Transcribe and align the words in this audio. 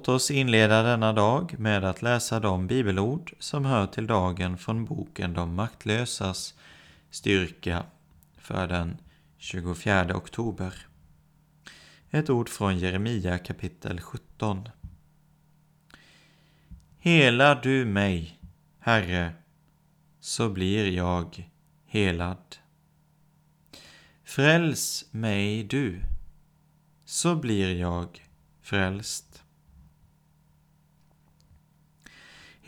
Låt 0.00 0.08
oss 0.08 0.30
inleda 0.30 0.82
denna 0.82 1.12
dag 1.12 1.54
med 1.58 1.84
att 1.84 2.02
läsa 2.02 2.40
de 2.40 2.66
bibelord 2.66 3.34
som 3.38 3.64
hör 3.64 3.86
till 3.86 4.06
dagen 4.06 4.58
från 4.58 4.84
boken 4.84 5.32
De 5.32 5.54
maktlösas 5.54 6.54
styrka 7.10 7.84
för 8.38 8.66
den 8.66 8.96
24 9.38 10.16
oktober. 10.16 10.74
Ett 12.10 12.30
ord 12.30 12.48
från 12.48 12.78
Jeremia 12.78 13.38
kapitel 13.38 14.00
17. 14.00 14.68
Hela 16.98 17.54
du 17.54 17.84
mig, 17.84 18.38
Herre, 18.78 19.32
så 20.20 20.48
blir 20.48 20.90
jag 20.90 21.50
helad. 21.86 22.56
Fräls 24.24 25.04
mig 25.10 25.64
du, 25.64 26.00
så 27.04 27.36
blir 27.36 27.76
jag 27.76 28.28
frälst. 28.62 29.30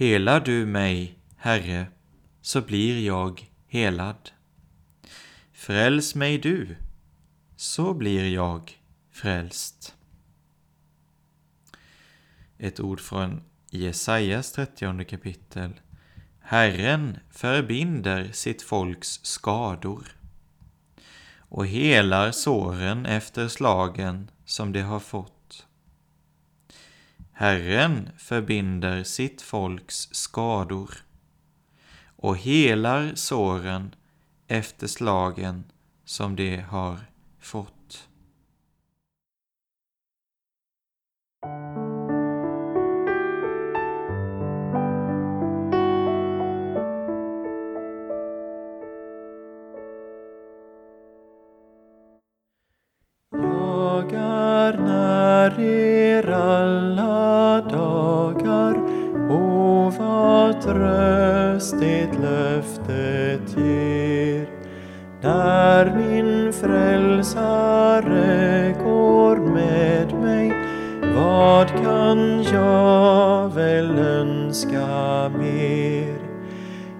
Helar 0.02 0.40
du 0.40 0.66
mig, 0.66 1.18
Herre, 1.36 1.86
så 2.40 2.60
blir 2.60 3.06
jag 3.06 3.50
helad. 3.66 4.30
Fräls 5.52 6.14
mig 6.14 6.38
du, 6.38 6.76
så 7.56 7.94
blir 7.94 8.34
jag 8.34 8.80
frälst. 9.10 9.94
Ett 12.58 12.80
ord 12.80 13.00
från 13.00 13.42
Jesajas 13.70 14.52
30 14.52 15.04
kapitel. 15.04 15.80
Herren 16.40 17.18
förbinder 17.30 18.32
sitt 18.32 18.62
folks 18.62 19.20
skador 19.24 20.16
och 21.38 21.66
helar 21.66 22.30
såren 22.30 23.06
efter 23.06 23.48
slagen 23.48 24.30
som 24.44 24.72
de 24.72 24.80
har 24.80 25.00
fått. 25.00 25.41
Herren 27.34 28.10
förbinder 28.18 29.04
sitt 29.04 29.42
folks 29.42 30.08
skador 30.14 30.90
och 32.16 32.36
helar 32.36 33.12
såren 33.14 33.94
efter 34.48 34.86
slagen 34.86 35.64
som 36.04 36.36
de 36.36 36.56
har 36.56 36.98
fått. 37.40 38.08
Jag 53.32 54.12
är 54.12 54.78
när 54.78 55.60
er 55.60 56.30
alla 56.30 57.01
tröst 60.72 61.74
det 61.80 62.08
löftet 62.22 63.56
ger. 63.56 64.46
När 65.22 65.96
min 65.96 66.52
frälsare 66.52 68.04
går 68.84 69.36
med 69.36 70.14
mig, 70.14 70.52
vad 71.16 71.68
kan 71.68 72.42
jag 72.42 73.48
väl 73.54 73.98
önska 73.98 75.30
mer? 75.38 76.16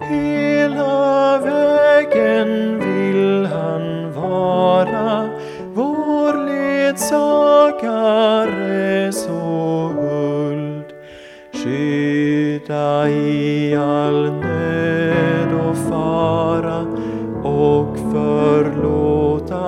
Hela 0.00 1.38
vägen 1.38 2.78
vill 2.78 3.46
han 3.46 4.12
vara 4.12 5.28
vår 5.74 6.46
ledsagare 6.46 7.52
så 9.12 9.41
Skydda 12.62 13.10
i 13.10 13.74
all 13.74 14.32
nöd 14.32 15.52
och 15.52 15.76
fara 15.76 16.80
och 17.42 17.96
förlåta 17.96 19.60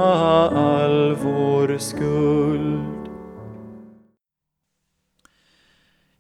all 0.49 1.15
vår 1.15 1.79
skuld. 1.79 3.09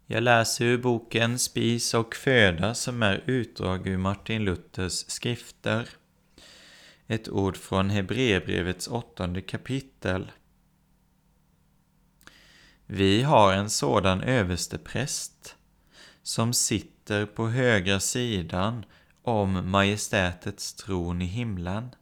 Jag 0.07 0.23
läser 0.23 0.65
ur 0.65 0.79
boken 0.79 1.39
Spis 1.39 1.95
och 1.95 2.15
föda 2.15 2.75
som 2.75 3.03
är 3.03 3.25
utdrag 3.27 3.87
ur 3.87 3.99
Martin 3.99 4.45
Luthers 4.45 5.05
skrifter. 5.11 5.89
Ett 7.07 7.29
ord 7.29 7.57
från 7.57 7.91
Hebreerbrevets 7.91 8.89
åttonde 8.89 9.41
kapitel. 9.41 10.33
Vi 12.87 13.23
har 13.23 13.53
en 13.53 13.71
sådan 13.71 14.21
överstepräst 14.21 15.57
som 16.25 16.53
sitter 16.53 17.27
på 17.27 17.49
högra 17.49 18.01
sidan 18.01 18.85
om 19.23 19.71
majestätets 19.71 20.75
tron 20.75 21.23
i 21.23 21.25
himlen. 21.25 21.95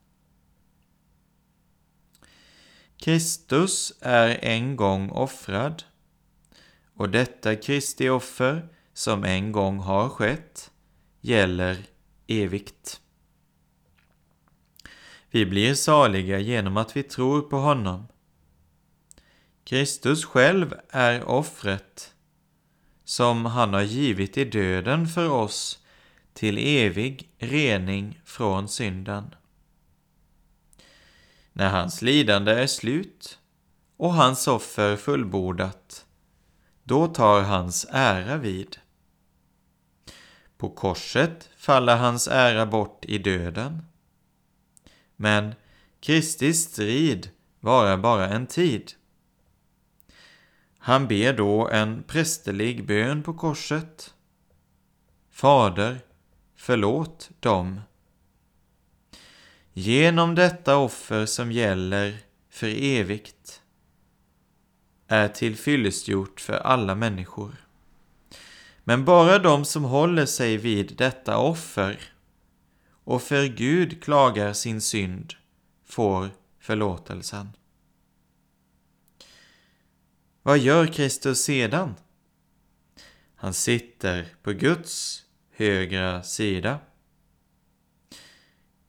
Kristus 2.97 3.93
är 4.01 4.39
en 4.45 4.77
gång 4.77 5.11
offrad 5.11 5.83
och 6.95 7.09
detta 7.09 7.57
Kristi 7.57 8.09
offer 8.09 8.69
som 8.93 9.25
en 9.25 9.53
gång 9.53 9.79
har 9.79 10.09
skett 10.09 10.71
gäller 11.21 11.85
evigt. 12.27 13.01
Vi 15.31 15.47
blir 15.47 15.75
saliga 15.75 16.39
genom 16.39 16.77
att 16.77 16.97
vi 16.97 17.03
tror 17.03 17.43
på 17.43 17.57
honom. 17.57 18.07
Kristus 19.65 20.25
själv 20.25 20.75
är 20.89 21.25
offret 21.25 22.15
som 23.05 23.47
han 23.47 23.75
har 23.75 23.83
givit 23.83 24.39
i 24.39 24.45
döden 24.45 25.09
för 25.09 25.31
oss 25.31 25.79
till 26.33 26.59
evig 26.59 27.33
rening 27.39 28.21
från 28.25 28.69
synden. 28.69 29.35
När 31.53 31.71
hans 31.71 32.03
lidande 32.03 32.53
är 32.53 32.67
slut 32.67 33.39
och 33.97 34.15
hans 34.15 34.49
offer 34.49 34.97
fullbordat, 34.97 36.07
då 36.85 37.07
tar 37.07 37.43
hans 37.43 37.87
ära 37.91 38.37
vid. 38.37 38.77
På 40.57 40.71
korset 40.71 41.51
faller 41.57 41.97
hans 41.97 42.29
ära 42.29 42.67
bort 42.67 43.05
i 43.05 43.19
döden. 43.19 43.83
Men 45.17 45.55
Kristi 46.01 46.55
strid 46.55 47.31
varar 47.61 47.97
bara 47.97 48.29
en 48.29 48.47
tid. 48.47 48.93
Han 50.85 51.09
ber 51.09 51.33
då 51.33 51.69
en 51.69 52.03
prästerlig 52.03 52.87
bön 52.87 53.23
på 53.23 53.35
korset. 53.35 54.15
Fader, 55.31 56.01
förlåt 56.57 57.31
dem. 57.41 57.81
genom 59.73 60.35
detta 60.35 60.77
offer 60.77 61.27
som 61.27 61.53
gäller 61.53 62.19
för 62.51 62.67
evigt, 62.83 63.63
är 65.09 65.29
tillfyllestgjort 65.29 66.41
för 66.41 66.53
alla 66.53 66.95
människor. 66.95 67.67
Men 68.85 69.05
bara 69.05 69.39
de 69.39 69.65
som 69.65 69.85
håller 69.85 70.27
sig 70.27 70.57
vid 70.57 70.97
detta 70.97 71.39
offer 71.39 72.01
och 73.05 73.23
för 73.23 73.45
Gud 73.45 74.03
klagar 74.03 74.53
sin 74.53 74.81
synd 74.81 75.35
får 75.85 76.31
förlåtelsen. 76.61 77.49
Vad 80.43 80.59
gör 80.59 80.87
Kristus 80.87 81.45
sedan? 81.45 81.95
Han 83.35 83.55
sitter 83.55 84.27
på 84.43 84.53
Guds 84.53 85.23
högra 85.57 86.23
sida. 86.23 86.79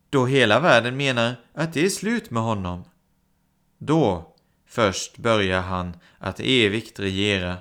Då 0.10 0.26
hela 0.26 0.60
världen 0.60 0.98
menar 0.98 1.36
att 1.54 1.74
det 1.74 1.86
är 1.86 1.90
slut 1.90 2.32
med 2.32 2.44
honom, 2.44 2.84
då 3.78 4.36
först 4.66 5.18
börjar 5.18 5.62
han 5.62 5.98
att 6.18 6.40
evigt 6.40 7.00
regera 7.00 7.58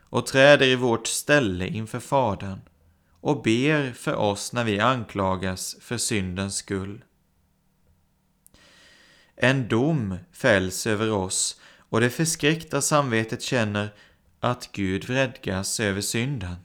och 0.00 0.26
träder 0.26 0.66
i 0.66 0.76
vårt 0.76 1.06
ställe 1.06 1.66
inför 1.66 2.00
Fadern 2.00 2.60
och 3.20 3.42
ber 3.42 3.92
för 3.92 4.14
oss 4.14 4.52
när 4.52 4.64
vi 4.64 4.80
anklagas 4.80 5.76
för 5.80 5.96
syndens 5.96 6.56
skull. 6.56 7.04
En 9.36 9.68
dom 9.68 10.18
fälls 10.32 10.86
över 10.86 11.10
oss 11.10 11.60
och 11.88 12.00
det 12.00 12.10
förskräckta 12.10 12.80
samvetet 12.80 13.42
känner 13.42 13.94
att 14.40 14.72
Gud 14.72 15.04
vredgas 15.04 15.80
över 15.80 16.00
synden. 16.00 16.56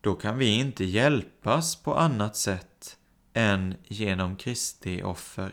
Då 0.00 0.14
kan 0.14 0.38
vi 0.38 0.46
inte 0.46 0.84
hjälpas 0.84 1.76
på 1.76 1.94
annat 1.94 2.36
sätt 2.36 2.96
än 3.32 3.74
genom 3.84 4.36
Kristi 4.36 5.02
offer. 5.02 5.52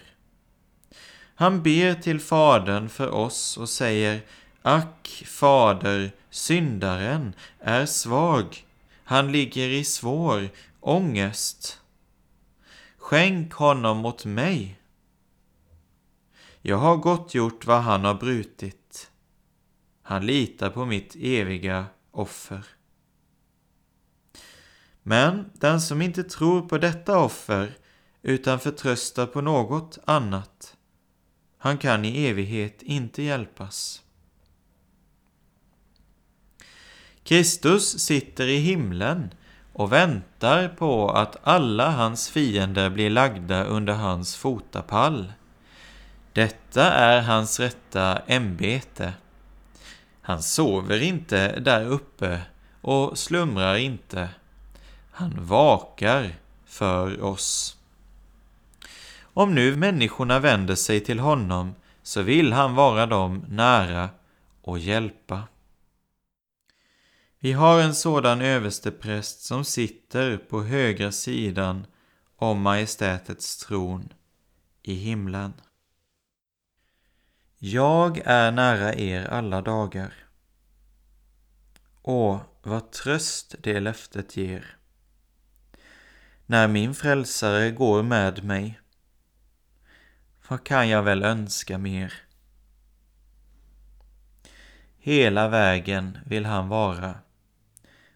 Han 1.35 1.63
ber 1.63 1.93
till 1.93 2.19
Fadern 2.19 2.89
för 2.89 3.09
oss 3.09 3.57
och 3.57 3.69
säger 3.69 4.21
Ack, 4.61 5.23
Fader, 5.25 6.11
syndaren 6.29 7.33
är 7.59 7.85
svag. 7.85 8.65
Han 9.03 9.31
ligger 9.31 9.67
i 9.67 9.83
svår 9.83 10.49
ångest. 10.79 11.79
Skänk 12.97 13.53
honom 13.53 14.05
åt 14.05 14.25
mig. 14.25 14.79
Jag 16.67 16.77
har 16.77 16.97
gottgjort 16.97 17.65
vad 17.65 17.81
han 17.81 18.05
har 18.05 18.13
brutit. 18.13 19.11
Han 20.01 20.25
litar 20.25 20.69
på 20.69 20.85
mitt 20.85 21.15
eviga 21.19 21.85
offer. 22.11 22.65
Men 25.03 25.51
den 25.53 25.81
som 25.81 26.01
inte 26.01 26.23
tror 26.23 26.61
på 26.61 26.77
detta 26.77 27.19
offer 27.19 27.77
utan 28.21 28.59
förtröstar 28.59 29.25
på 29.25 29.41
något 29.41 29.97
annat, 30.05 30.75
han 31.57 31.77
kan 31.77 32.05
i 32.05 32.25
evighet 32.25 32.81
inte 32.81 33.23
hjälpas. 33.23 34.01
Kristus 37.23 37.99
sitter 37.99 38.47
i 38.47 38.57
himlen 38.57 39.29
och 39.73 39.91
väntar 39.91 40.69
på 40.69 41.09
att 41.09 41.47
alla 41.47 41.91
hans 41.91 42.29
fiender 42.29 42.89
blir 42.89 43.09
lagda 43.09 43.63
under 43.63 43.93
hans 43.93 44.35
fotapall. 44.35 45.31
Detta 46.35 46.91
är 46.91 47.21
hans 47.21 47.59
rätta 47.59 48.17
ämbete. 48.27 49.13
Han 50.21 50.43
sover 50.43 51.01
inte 51.01 51.59
där 51.59 51.85
uppe 51.85 52.41
och 52.81 53.17
slumrar 53.17 53.75
inte. 53.75 54.29
Han 55.11 55.45
vakar 55.45 56.35
för 56.65 57.21
oss. 57.23 57.77
Om 59.21 59.55
nu 59.55 59.75
människorna 59.75 60.39
vänder 60.39 60.75
sig 60.75 60.99
till 60.99 61.19
honom 61.19 61.75
så 62.03 62.21
vill 62.21 62.53
han 62.53 62.75
vara 62.75 63.05
dem 63.05 63.45
nära 63.47 64.09
och 64.61 64.79
hjälpa. 64.79 65.43
Vi 67.39 67.51
har 67.51 67.79
en 67.81 67.95
sådan 67.95 68.41
överstepräst 68.41 69.41
som 69.41 69.65
sitter 69.65 70.37
på 70.37 70.63
högra 70.63 71.11
sidan 71.11 71.85
om 72.35 72.61
majestätets 72.61 73.57
tron 73.57 74.13
i 74.83 74.93
himlen. 74.93 75.53
Jag 77.57 78.21
är 78.25 78.51
nära 78.51 78.93
er 78.93 79.27
alla 79.27 79.61
dagar. 79.61 80.13
Åh, 82.01 82.41
vad 82.63 82.91
tröst 82.91 83.55
det 83.59 83.79
löftet 83.79 84.37
ger. 84.37 84.77
När 86.45 86.67
min 86.67 86.95
frälsare 86.95 87.71
går 87.71 88.03
med 88.03 88.43
mig, 88.43 88.79
vad 90.47 90.63
kan 90.63 90.89
jag 90.89 91.03
väl 91.03 91.23
önska 91.23 91.77
mer? 91.77 92.13
Hela 94.97 95.47
vägen 95.49 96.17
vill 96.25 96.45
han 96.45 96.67
vara 96.67 97.15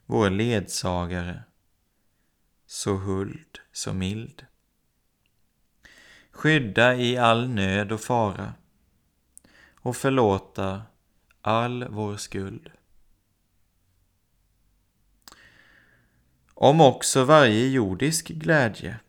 vår 0.06 0.30
ledsagare, 0.30 1.44
så 2.66 2.96
huld, 2.96 3.60
så 3.72 3.94
mild. 3.94 4.46
Skydda 6.32 6.96
i 6.96 7.18
all 7.18 7.50
nöd 7.50 7.92
och 7.92 8.02
fara 8.02 8.54
och 9.82 9.96
förlåta 9.96 10.82
all 11.42 11.88
vår 11.90 12.18
skuld. 12.18 12.72
Om 16.54 16.82
också 16.82 17.24
varje 17.24 17.68
jordisk 17.68 18.28
glädje 18.28 19.00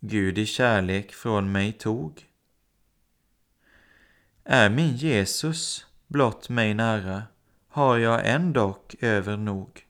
Gud 0.00 0.38
i 0.38 0.46
kärlek 0.46 1.12
från 1.12 1.52
mig 1.52 1.72
tog, 1.72 2.26
är 4.44 4.70
min 4.70 4.96
Jesus 4.96 5.86
blott 6.06 6.48
mig 6.48 6.74
nära, 6.74 7.22
har 7.68 7.98
jag 7.98 8.28
ändock 8.28 8.94
över 9.00 9.36
nog. 9.36 9.86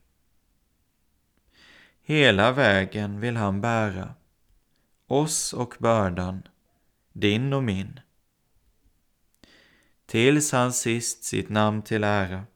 Hela 2.03 2.53
vägen 2.53 3.21
vill 3.21 3.37
han 3.37 3.61
bära 3.61 4.15
oss 5.07 5.53
och 5.53 5.75
bördan, 5.79 6.43
din 7.13 7.53
och 7.53 7.63
min. 7.63 8.01
Tills 10.09 10.53
han 10.53 10.73
sist 10.73 11.25
sitt 11.25 11.49
namn 11.49 11.83
till 11.83 12.05
ära 12.05 12.47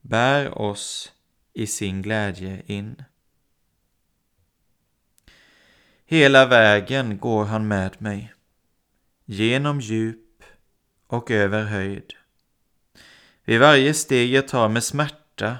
bär 0.00 0.58
oss 0.58 1.12
i 1.52 1.66
sin 1.66 2.02
glädje 2.02 2.62
in. 2.66 3.04
Hela 6.04 6.46
vägen 6.46 7.18
går 7.18 7.44
han 7.44 7.68
med 7.68 8.02
mig, 8.02 8.34
genom 9.24 9.80
djup 9.80 10.42
och 11.06 11.30
över 11.30 11.64
höjd. 11.64 12.12
Vid 13.44 13.60
varje 13.60 13.94
steg 13.94 14.32
jag 14.32 14.48
tar 14.48 14.68
med 14.68 14.84
smärta 14.84 15.58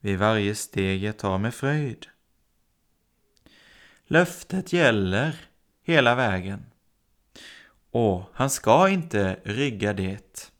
vid 0.00 0.18
varje 0.18 0.54
steg 0.54 1.04
jag 1.04 1.18
tar 1.18 1.38
med 1.38 1.54
fröjd. 1.54 2.06
Löftet 4.06 4.72
gäller 4.72 5.48
hela 5.82 6.14
vägen 6.14 6.66
och 7.96 8.22
han 8.32 8.50
ska 8.50 8.88
inte 8.88 9.36
rygga 9.44 9.92
det. 9.92 10.52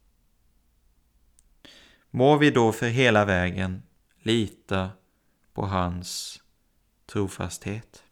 Må 2.11 2.37
vi 2.37 2.50
då 2.50 2.73
för 2.73 2.87
hela 2.87 3.25
vägen 3.25 3.83
lita 4.23 4.90
på 5.55 5.66
hans 5.66 6.40
trofasthet. 7.12 8.02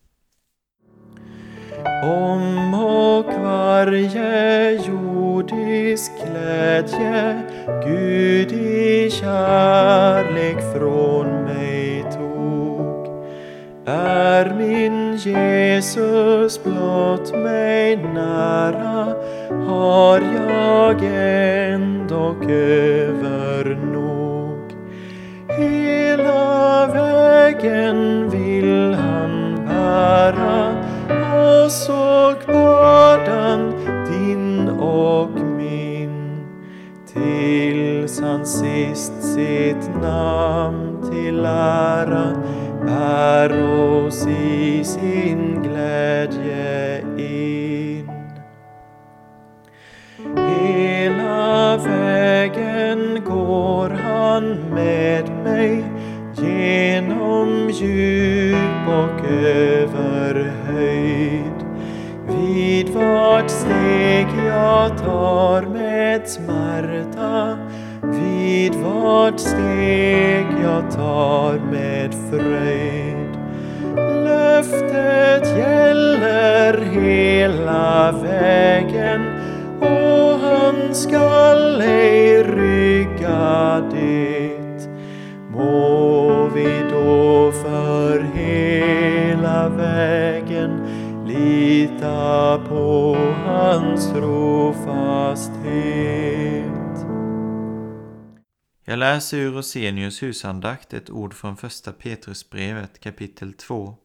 Om 2.05 2.75
och 2.75 3.35
varje 3.43 4.71
jordisk 4.87 6.13
glädje 6.25 7.43
Gud 7.85 8.53
i 8.53 9.11
kärlek 9.11 10.57
från 10.75 11.45
mig 11.45 11.84
är 13.87 14.55
min 14.55 15.17
Jesus 15.17 16.65
blott 16.65 17.33
mig 17.33 17.97
nära 17.97 19.15
har 19.67 20.21
jag 20.21 21.05
ändock 21.73 22.45
över 22.51 23.79
nog. 23.93 24.75
Hela 25.59 26.87
vägen 26.87 28.31
vill 28.31 28.95
han 28.95 29.65
bära 29.67 30.75
oss 31.65 31.89
och 31.89 32.47
bördan 32.47 33.73
din 34.11 34.69
och 34.69 35.31
min 35.41 36.47
tills 37.13 38.21
han 38.21 38.47
sist 38.47 39.23
sitt 39.23 40.03
namn 40.03 41.11
till 41.11 41.45
ära 41.45 42.33
bär 42.87 43.63
oss 43.63 44.27
i 44.27 44.85
sin 44.85 45.63
glädje 45.63 47.01
in. 47.19 48.11
Hela 50.37 51.77
vägen 51.77 53.25
går 53.25 53.91
han 53.91 54.75
med 54.75 55.31
mig 55.45 55.85
genom 56.37 57.71
djup 57.71 58.89
och 58.89 59.27
över 59.31 60.53
höjd. 60.67 61.65
vid 62.29 62.89
vart 62.89 63.51
steg 63.51 64.27
jag 64.47 64.99
tar 64.99 65.63
med 65.63 66.29
smärta 66.29 67.59
vid 68.03 68.75
vart 68.75 69.41
steg 69.41 70.47
jag 70.63 70.91
tar 70.91 71.59
med 71.71 72.14
fröjd 72.39 73.39
Löftet 74.25 75.59
gäller 75.59 76.81
hela 76.81 78.13
vägen 78.13 79.21
och 79.81 80.39
han 80.41 80.95
skall 80.95 81.81
ej 81.81 82.43
rygga 82.43 83.83
det. 83.93 84.89
Må 85.51 86.49
vi 86.55 86.69
då 86.91 87.53
för 87.53 88.27
hela 88.35 89.69
vägen 89.69 90.81
lita 91.27 92.61
på 92.69 93.17
hans 93.47 94.13
trofasthet. 94.13 95.55
Jag 98.95 98.99
läser 98.99 99.39
ur 99.39 99.53
Rosenius 99.53 100.23
husandakt 100.23 100.95
ett 100.95 101.11
ord 101.11 101.35
från 101.35 101.57
första 101.57 101.93
Petrusbrevet 101.93 103.01
kapitel 103.01 103.53
2. 103.53 103.97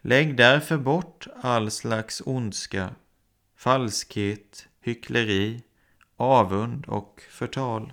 Lägg 0.00 0.36
därför 0.36 0.78
bort 0.78 1.26
all 1.42 1.70
slags 1.70 2.22
ondska, 2.24 2.94
falskhet, 3.56 4.68
hyckleri, 4.80 5.62
avund 6.16 6.86
och 6.86 7.22
förtal. 7.30 7.92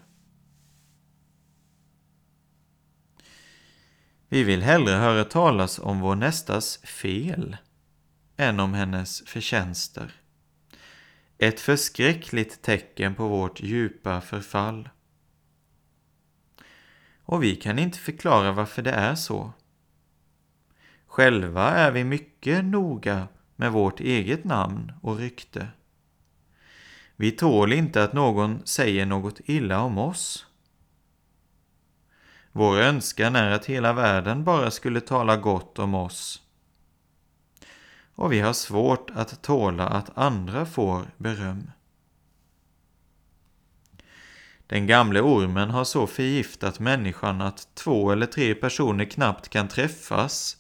Vi 4.30 4.44
vill 4.44 4.62
hellre 4.62 4.94
höra 4.94 5.24
talas 5.24 5.80
om 5.80 6.00
vår 6.00 6.16
nästas 6.16 6.78
fel 6.78 7.58
än 8.38 8.60
om 8.60 8.74
hennes 8.74 9.22
förtjänster. 9.26 10.12
Ett 11.38 11.60
förskräckligt 11.60 12.62
tecken 12.62 13.16
på 13.16 13.28
vårt 13.28 13.60
djupa 13.60 14.22
förfall. 14.22 14.90
Och 17.28 17.44
vi 17.44 17.56
kan 17.56 17.80
inte 17.80 17.98
förklara 17.98 18.52
varför 18.52 18.82
det 18.82 18.92
är 18.92 19.16
så. 19.16 19.54
Själva 21.08 21.70
är 21.70 21.92
vi 21.92 22.04
mycket 22.04 22.66
noga 22.66 23.28
med 23.56 23.72
vårt 23.72 24.00
eget 24.00 24.44
namn 24.44 24.92
och 25.02 25.18
rykte. 25.18 25.68
Vi 27.16 27.32
tål 27.32 27.74
inte 27.74 28.04
att 28.04 28.14
någon 28.14 28.66
säger 28.66 29.06
något 29.06 29.40
illa 29.46 29.82
om 29.82 29.98
oss. 29.98 30.46
Vår 32.52 32.78
önskan 32.78 33.36
är 33.36 33.52
att 33.52 33.66
hela 33.66 33.94
världen 33.94 34.44
bara 34.44 34.72
skulle 34.72 35.02
tala 35.02 35.38
gott 35.38 35.80
om 35.80 35.96
oss. 35.96 36.42
Och 38.16 38.34
vi 38.34 38.40
har 38.40 38.54
svårt 38.54 39.10
att 39.10 39.42
tåla 39.42 39.88
att 39.88 40.18
andra 40.18 40.66
får 40.66 41.06
beröm. 41.18 41.72
Den 44.68 44.88
gamle 44.88 45.22
ormen 45.22 45.70
har 45.70 45.84
så 45.84 46.08
förgiftat 46.08 46.80
människan 46.80 47.42
att 47.42 47.68
två 47.76 48.12
eller 48.12 48.26
tre 48.26 48.56
personer 48.56 49.06
knappt 49.06 49.50
kan 49.50 49.68
träffas 49.68 50.58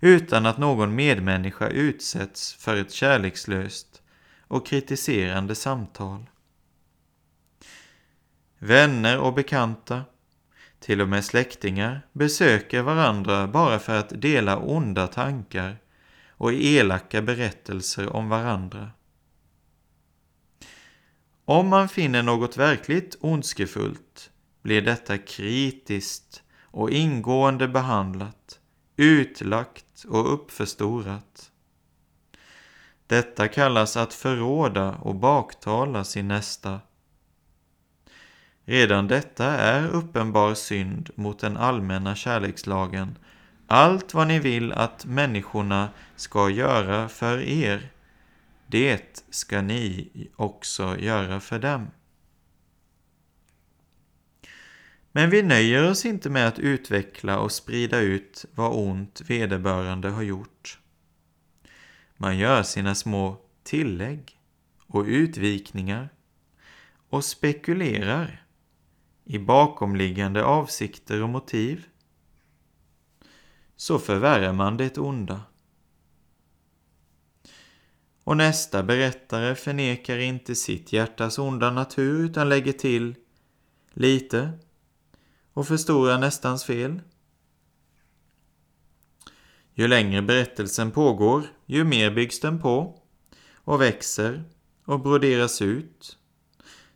utan 0.00 0.46
att 0.46 0.58
någon 0.58 0.94
medmänniska 0.94 1.68
utsätts 1.68 2.54
för 2.54 2.76
ett 2.76 2.92
kärlekslöst 2.92 4.02
och 4.48 4.66
kritiserande 4.66 5.54
samtal. 5.54 6.26
Vänner 8.58 9.18
och 9.18 9.34
bekanta, 9.34 10.04
till 10.80 11.00
och 11.00 11.08
med 11.08 11.24
släktingar, 11.24 12.06
besöker 12.12 12.82
varandra 12.82 13.46
bara 13.46 13.78
för 13.78 13.98
att 13.98 14.20
dela 14.20 14.56
onda 14.58 15.06
tankar 15.06 15.76
och 16.30 16.52
elaka 16.52 17.22
berättelser 17.22 18.16
om 18.16 18.28
varandra. 18.28 18.90
Om 21.48 21.68
man 21.68 21.88
finner 21.88 22.22
något 22.22 22.56
verkligt 22.56 23.16
ondskefullt 23.20 24.30
blir 24.62 24.82
detta 24.82 25.18
kritiskt 25.18 26.42
och 26.62 26.90
ingående 26.90 27.68
behandlat, 27.68 28.58
utlagt 28.96 30.04
och 30.08 30.32
uppförstorat. 30.34 31.50
Detta 33.06 33.48
kallas 33.48 33.96
att 33.96 34.14
förråda 34.14 34.94
och 34.94 35.14
baktala 35.14 36.04
sin 36.04 36.28
nästa. 36.28 36.80
Redan 38.64 39.08
detta 39.08 39.46
är 39.46 39.88
uppenbar 39.88 40.54
synd 40.54 41.10
mot 41.14 41.38
den 41.38 41.56
allmänna 41.56 42.14
kärlekslagen. 42.14 43.18
Allt 43.66 44.14
vad 44.14 44.26
ni 44.26 44.38
vill 44.38 44.72
att 44.72 45.04
människorna 45.04 45.88
ska 46.16 46.50
göra 46.50 47.08
för 47.08 47.38
er, 47.40 47.90
det 48.66 49.24
ska 49.30 49.62
ni 49.62 50.08
också 50.36 50.98
göra 50.98 51.40
för 51.40 51.58
dem. 51.58 51.90
Men 55.12 55.30
vi 55.30 55.42
nöjer 55.42 55.90
oss 55.90 56.04
inte 56.04 56.30
med 56.30 56.48
att 56.48 56.58
utveckla 56.58 57.38
och 57.38 57.52
sprida 57.52 58.00
ut 58.00 58.44
vad 58.54 58.88
ont 58.88 59.20
vederbörande 59.20 60.08
har 60.08 60.22
gjort. 60.22 60.78
Man 62.16 62.38
gör 62.38 62.62
sina 62.62 62.94
små 62.94 63.36
tillägg 63.62 64.38
och 64.86 65.04
utvikningar 65.04 66.08
och 67.08 67.24
spekulerar 67.24 68.46
i 69.24 69.38
bakomliggande 69.38 70.44
avsikter 70.44 71.22
och 71.22 71.28
motiv. 71.28 71.86
Så 73.76 73.98
förvärrar 73.98 74.52
man 74.52 74.76
det 74.76 74.98
onda. 74.98 75.40
Och 78.26 78.36
nästa 78.36 78.82
berättare 78.82 79.54
förnekar 79.54 80.18
inte 80.18 80.54
sitt 80.54 80.92
hjärtas 80.92 81.38
onda 81.38 81.70
natur 81.70 82.24
utan 82.24 82.48
lägger 82.48 82.72
till 82.72 83.14
lite 83.92 84.52
och 85.52 85.68
förstorar 85.68 86.18
nästans 86.18 86.64
fel. 86.64 87.00
Ju 89.74 89.88
längre 89.88 90.22
berättelsen 90.22 90.90
pågår, 90.90 91.42
ju 91.66 91.84
mer 91.84 92.10
byggs 92.10 92.40
den 92.40 92.58
på 92.58 92.98
och 93.54 93.80
växer 93.80 94.44
och 94.84 95.00
broderas 95.00 95.62
ut 95.62 96.18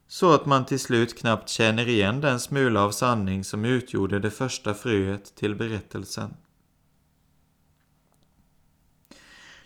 så 0.08 0.32
att 0.32 0.46
man 0.46 0.66
till 0.66 0.80
slut 0.80 1.18
knappt 1.18 1.48
känner 1.48 1.88
igen 1.88 2.20
den 2.20 2.40
smula 2.40 2.82
av 2.82 2.90
sanning 2.90 3.44
som 3.44 3.64
utgjorde 3.64 4.18
det 4.18 4.30
första 4.30 4.74
fröet 4.74 5.34
till 5.34 5.54
berättelsen. 5.54 6.34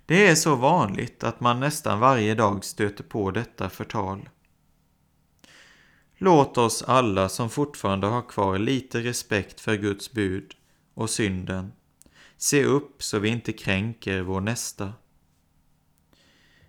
Det 0.07 0.27
är 0.27 0.35
så 0.35 0.55
vanligt 0.55 1.25
att 1.25 1.41
man 1.41 1.61
nästan 1.61 2.01
varje 2.01 2.35
dag 2.35 2.65
stöter 2.65 3.05
på 3.05 3.31
detta 3.31 3.71
förtal. 3.71 4.29
Låt 6.19 6.59
oss 6.59 6.83
alla 6.83 7.29
som 7.29 7.51
fortfarande 7.51 8.07
har 8.07 8.23
kvar 8.29 8.59
lite 8.59 9.01
respekt 9.01 9.61
för 9.61 9.77
Guds 9.77 10.13
bud 10.13 10.55
och 10.95 11.11
synden 11.11 11.73
se 12.37 12.65
upp 12.65 13.03
så 13.03 13.19
vi 13.19 13.29
inte 13.29 13.53
kränker 13.53 14.21
vår 14.21 14.41
nästa. 14.41 14.93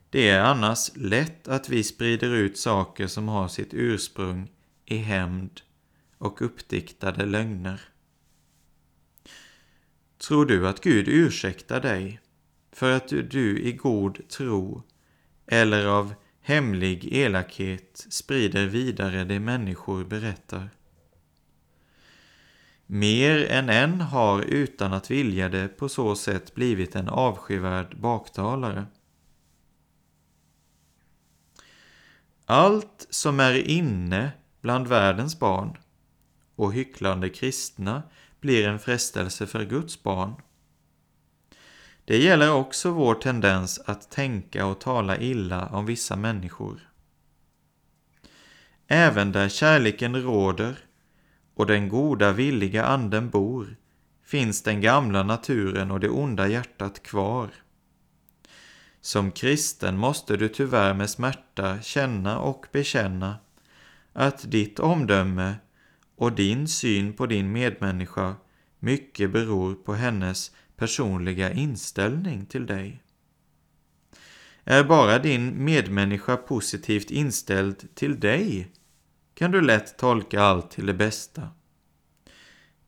Det 0.09 0.29
är 0.29 0.41
annars 0.41 0.91
lätt 0.95 1.47
att 1.47 1.69
vi 1.69 1.83
sprider 1.83 2.33
ut 2.33 2.57
saker 2.57 3.07
som 3.07 3.27
har 3.27 3.47
sitt 3.47 3.73
ursprung 3.73 4.51
i 4.85 4.97
hämnd 4.97 5.61
och 6.17 6.41
uppdiktade 6.41 7.25
lögner. 7.25 7.81
Tror 10.17 10.45
du 10.45 10.67
att 10.67 10.81
Gud 10.81 11.07
ursäktar 11.07 11.81
dig 11.81 12.21
för 12.75 12.91
att 12.91 13.07
du 13.07 13.59
i 13.61 13.71
god 13.71 14.29
tro 14.29 14.83
eller 15.47 15.85
av 15.85 16.13
hemlig 16.41 17.13
elakhet 17.13 18.05
sprider 18.09 18.65
vidare 18.67 19.23
det 19.23 19.39
människor 19.39 20.03
berättar? 20.03 20.69
Mer 22.85 23.51
än 23.51 23.69
en 23.69 24.01
har 24.01 24.41
utan 24.41 24.93
att 24.93 25.11
vilja 25.11 25.49
det 25.49 25.67
på 25.67 25.89
så 25.89 26.15
sätt 26.15 26.55
blivit 26.55 26.95
en 26.95 27.09
avskyvärd 27.09 27.97
baktalare. 27.99 28.85
Allt 32.45 33.07
som 33.09 33.39
är 33.39 33.53
inne 33.69 34.31
bland 34.61 34.87
världens 34.87 35.39
barn 35.39 35.77
och 36.55 36.73
hycklande 36.73 37.29
kristna 37.29 38.03
blir 38.39 38.67
en 38.67 38.79
frestelse 38.79 39.47
för 39.47 39.65
Guds 39.65 40.03
barn. 40.03 40.33
Det 42.05 42.17
gäller 42.17 42.53
också 42.53 42.91
vår 42.91 43.15
tendens 43.15 43.79
att 43.85 44.11
tänka 44.11 44.65
och 44.65 44.79
tala 44.79 45.17
illa 45.17 45.65
om 45.65 45.85
vissa 45.85 46.15
människor. 46.15 46.89
Även 48.87 49.31
där 49.31 49.49
kärleken 49.49 50.21
råder 50.21 50.77
och 51.55 51.65
den 51.65 51.89
goda 51.89 52.31
villiga 52.31 52.85
anden 52.85 53.29
bor 53.29 53.75
finns 54.25 54.63
den 54.63 54.81
gamla 54.81 55.23
naturen 55.23 55.91
och 55.91 55.99
det 55.99 56.09
onda 56.09 56.47
hjärtat 56.47 57.03
kvar. 57.03 57.49
Som 59.01 59.31
kristen 59.31 59.97
måste 59.97 60.37
du 60.37 60.49
tyvärr 60.49 60.93
med 60.93 61.09
smärta 61.09 61.81
känna 61.81 62.39
och 62.39 62.65
bekänna 62.71 63.35
att 64.13 64.51
ditt 64.51 64.79
omdöme 64.79 65.55
och 66.15 66.31
din 66.31 66.67
syn 66.67 67.13
på 67.13 67.25
din 67.25 67.51
medmänniska 67.51 68.35
mycket 68.79 69.31
beror 69.31 69.75
på 69.75 69.93
hennes 69.93 70.51
personliga 70.77 71.51
inställning 71.51 72.45
till 72.45 72.65
dig. 72.65 73.03
Är 74.63 74.83
bara 74.83 75.19
din 75.19 75.65
medmänniska 75.65 76.37
positivt 76.37 77.11
inställd 77.11 77.95
till 77.95 78.19
dig 78.19 78.71
kan 79.33 79.51
du 79.51 79.61
lätt 79.61 79.97
tolka 79.97 80.41
allt 80.41 80.71
till 80.71 80.85
det 80.85 80.93
bästa. 80.93 81.49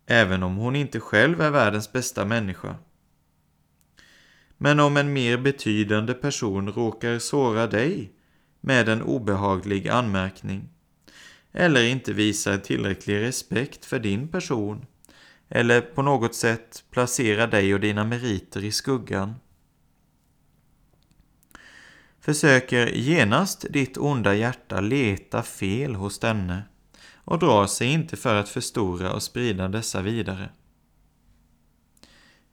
Även 0.05 0.43
om 0.43 0.55
hon 0.55 0.75
inte 0.75 0.99
själv 0.99 1.41
är 1.41 1.49
världens 1.49 1.91
bästa 1.91 2.25
människa. 2.25 2.75
Men 4.57 4.79
om 4.79 4.97
en 4.97 5.13
mer 5.13 5.37
betydande 5.37 6.13
person 6.13 6.71
råkar 6.71 7.19
såra 7.19 7.67
dig 7.67 8.13
med 8.61 8.89
en 8.89 9.01
obehaglig 9.01 9.87
anmärkning 9.87 10.69
eller 11.51 11.83
inte 11.83 12.13
visar 12.13 12.57
tillräcklig 12.57 13.21
respekt 13.21 13.85
för 13.85 13.99
din 13.99 14.27
person 14.27 14.85
eller 15.49 15.81
på 15.81 16.01
något 16.01 16.35
sätt 16.35 16.83
placera 16.91 17.47
dig 17.47 17.73
och 17.73 17.79
dina 17.79 18.03
meriter 18.03 18.63
i 18.63 18.71
skuggan 18.71 19.35
försöker 22.27 22.87
genast 22.87 23.65
ditt 23.69 23.97
onda 23.97 24.35
hjärta 24.35 24.81
leta 24.81 25.43
fel 25.43 25.95
hos 25.95 26.19
denne 26.19 26.63
och 27.15 27.39
drar 27.39 27.67
sig 27.67 27.87
inte 27.87 28.17
för 28.17 28.35
att 28.35 28.49
förstora 28.49 29.13
och 29.13 29.23
sprida 29.23 29.67
dessa 29.67 30.01
vidare. 30.01 30.49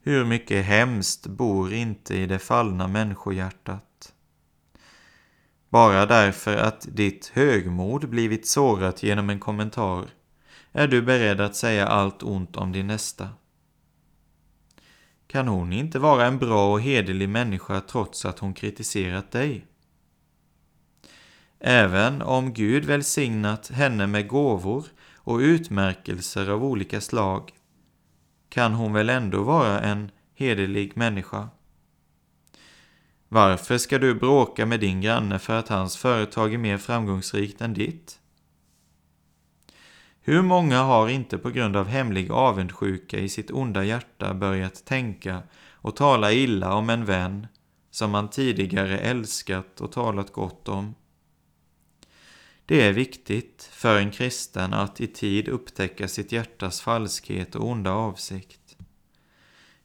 Hur 0.01 0.25
mycket 0.25 0.65
hemskt 0.65 1.27
bor 1.27 1.73
inte 1.73 2.15
i 2.15 2.25
det 2.25 2.39
fallna 2.39 2.87
människohjärtat? 2.87 4.13
Bara 5.69 6.05
därför 6.05 6.57
att 6.57 6.87
ditt 6.91 7.31
högmod 7.33 8.09
blivit 8.09 8.47
sårat 8.47 9.03
genom 9.03 9.29
en 9.29 9.39
kommentar 9.39 10.05
är 10.77 10.87
du 10.87 11.01
beredd 11.01 11.41
att 11.41 11.55
säga 11.55 11.87
allt 11.87 12.23
ont 12.23 12.55
om 12.55 12.71
din 12.71 12.87
nästa. 12.87 13.29
Kan 15.27 15.47
hon 15.47 15.73
inte 15.73 15.99
vara 15.99 16.25
en 16.25 16.37
bra 16.37 16.71
och 16.71 16.81
hederlig 16.81 17.29
människa 17.29 17.81
trots 17.81 18.25
att 18.25 18.39
hon 18.39 18.53
kritiserat 18.53 19.31
dig? 19.31 19.65
Även 21.59 22.21
om 22.21 22.53
Gud 22.53 22.85
välsignat 22.85 23.67
henne 23.67 24.07
med 24.07 24.27
gåvor 24.27 24.85
och 25.15 25.37
utmärkelser 25.37 26.49
av 26.49 26.63
olika 26.63 27.01
slag 27.01 27.51
kan 28.49 28.73
hon 28.73 28.93
väl 28.93 29.09
ändå 29.09 29.43
vara 29.43 29.81
en 29.81 30.11
hederlig 30.33 30.97
människa? 30.97 31.49
Varför 33.27 33.77
ska 33.77 33.97
du 33.97 34.15
bråka 34.15 34.65
med 34.65 34.79
din 34.79 35.01
granne 35.01 35.39
för 35.39 35.59
att 35.59 35.67
hans 35.67 35.97
företag 35.97 36.53
är 36.53 36.57
mer 36.57 36.77
framgångsrikt 36.77 37.61
än 37.61 37.73
ditt? 37.73 38.19
Hur 40.27 40.41
många 40.41 40.81
har 40.81 41.09
inte 41.09 41.37
på 41.37 41.49
grund 41.49 41.75
av 41.75 41.87
hemlig 41.87 42.31
avundsjuka 42.31 43.19
i 43.19 43.29
sitt 43.29 43.51
onda 43.51 43.83
hjärta 43.83 44.33
börjat 44.33 44.85
tänka 44.85 45.43
och 45.71 45.95
tala 45.95 46.31
illa 46.31 46.73
om 46.73 46.89
en 46.89 47.05
vän 47.05 47.47
som 47.91 48.11
man 48.11 48.29
tidigare 48.29 48.99
älskat 48.99 49.81
och 49.81 49.91
talat 49.91 50.33
gott 50.33 50.67
om? 50.67 50.95
Det 52.65 52.81
är 52.81 52.93
viktigt 52.93 53.69
för 53.71 53.97
en 53.97 54.11
kristen 54.11 54.73
att 54.73 55.01
i 55.01 55.07
tid 55.07 55.47
upptäcka 55.47 56.07
sitt 56.07 56.31
hjärtas 56.31 56.81
falskhet 56.81 57.55
och 57.55 57.69
onda 57.69 57.91
avsikt. 57.91 58.77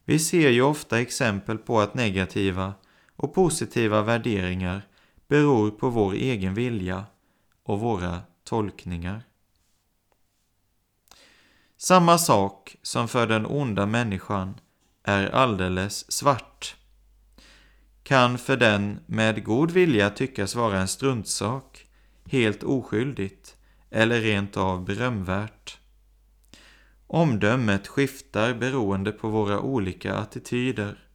Vi 0.05 0.19
ser 0.19 0.51
ju 0.51 0.63
ofta 0.63 1.01
exempel 1.01 1.59
på 1.59 1.81
att 1.81 1.95
negativa 1.95 2.75
och 3.17 3.35
positiva 3.35 4.03
värderingar 4.03 4.83
beror 5.29 5.71
på 5.71 5.91
vår 5.91 6.13
egen 6.13 6.55
vilja 6.55 7.05
och 7.63 7.81
våra 7.81 8.21
tolkningar. 8.45 9.30
Samma 11.83 12.19
sak 12.19 12.77
som 12.83 13.09
för 13.09 13.27
den 13.27 13.47
onda 13.47 13.87
människan 13.87 14.61
är 15.05 15.27
alldeles 15.27 16.13
svart 16.13 16.77
kan 18.03 18.39
för 18.39 18.57
den 18.57 19.01
med 19.07 19.45
god 19.45 19.71
vilja 19.71 20.11
tyckas 20.11 20.55
vara 20.55 20.81
en 20.81 20.89
struntsak, 20.89 21.87
helt 22.25 22.63
oskyldigt 22.63 23.57
eller 23.91 24.21
rent 24.21 24.57
av 24.57 24.85
berömvärt. 24.85 25.79
Omdömet 27.07 27.89
skiftar 27.89 28.55
beroende 28.55 29.13
på 29.13 29.29
våra 29.29 29.61
olika 29.61 30.15
attityder. 30.15 31.09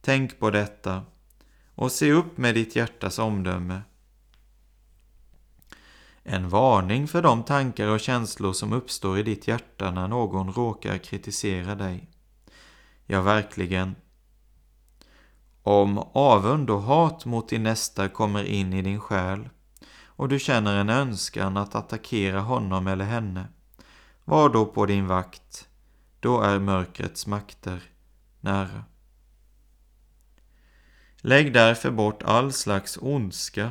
Tänk 0.00 0.38
på 0.38 0.50
detta 0.50 1.02
och 1.74 1.92
se 1.92 2.12
upp 2.12 2.38
med 2.38 2.54
ditt 2.54 2.76
hjärtas 2.76 3.18
omdöme 3.18 3.80
en 6.24 6.48
varning 6.48 7.08
för 7.08 7.22
de 7.22 7.42
tankar 7.42 7.88
och 7.88 8.00
känslor 8.00 8.52
som 8.52 8.72
uppstår 8.72 9.18
i 9.18 9.22
ditt 9.22 9.48
hjärta 9.48 9.90
när 9.90 10.08
någon 10.08 10.52
råkar 10.52 10.98
kritisera 10.98 11.74
dig. 11.74 12.10
Ja, 13.06 13.22
verkligen. 13.22 13.94
Om 15.62 15.98
avund 16.12 16.70
och 16.70 16.82
hat 16.82 17.24
mot 17.24 17.48
din 17.48 17.62
nästa 17.62 18.08
kommer 18.08 18.44
in 18.44 18.72
i 18.72 18.82
din 18.82 19.00
själ 19.00 19.48
och 20.20 20.28
du 20.28 20.38
känner 20.38 20.76
en 20.76 20.88
önskan 20.88 21.56
att 21.56 21.74
attackera 21.74 22.40
honom 22.40 22.86
eller 22.86 23.04
henne, 23.04 23.48
var 24.24 24.48
då 24.48 24.66
på 24.66 24.86
din 24.86 25.06
vakt. 25.06 25.68
Då 26.20 26.40
är 26.40 26.58
mörkrets 26.58 27.26
makter 27.26 27.82
nära. 28.40 28.84
Lägg 31.16 31.52
därför 31.52 31.90
bort 31.90 32.22
all 32.22 32.52
slags 32.52 32.98
ondska, 33.00 33.70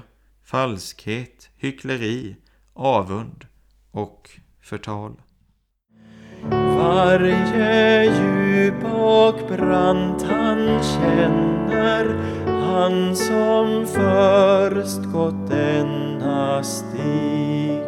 falskhet, 0.51 1.49
hyckleri, 1.57 2.35
avund 2.73 3.45
och 3.91 4.29
förtal. 4.62 5.12
Varje 6.51 8.03
djup 8.03 8.83
och 8.93 9.39
brant 9.47 10.21
han 10.21 10.83
känner, 10.83 12.05
han 12.45 13.15
som 13.15 13.88
först 13.88 15.03
gått 15.13 15.49
denna 15.49 16.63
stig. 16.63 17.83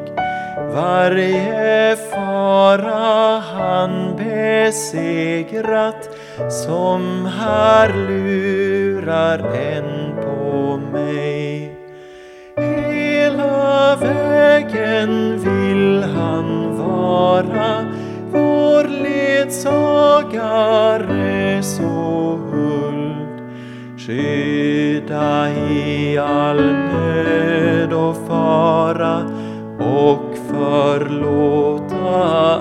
Varje 0.74 1.96
fara 1.96 3.40
han 3.40 4.16
besegrat, 4.16 6.10
som 6.50 7.26
här 7.26 7.94
lurar 8.08 9.40
än 9.40 10.16
på 10.16 10.78
mig 10.78 11.81
vägen 13.96 15.40
vill 15.40 16.04
han 16.04 16.78
vara 16.78 17.86
vår 18.32 18.88
ledsagare 19.04 20.04
så 21.64 22.40
huld. 22.52 23.42
Skydda 23.98 25.52
i 25.52 26.18
all 26.18 26.74
nöd 26.74 27.94
och 27.94 28.16
fara 28.28 29.22
och 29.80 30.38
förlåta 30.50 31.96